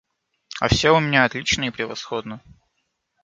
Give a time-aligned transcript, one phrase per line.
[0.59, 2.41] А все у меня отлично и превосходно.